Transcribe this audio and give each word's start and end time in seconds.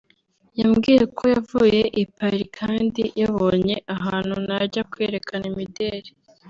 yambwiye 0.59 1.03
ko 1.17 1.23
yavuye 1.33 1.81
i 2.01 2.03
Paris 2.15 2.47
kandi 2.57 3.01
yabonye 3.21 3.75
ahantu 3.95 4.33
najya 4.47 4.81
kwerekana 4.91 5.45
imideli 5.51 6.09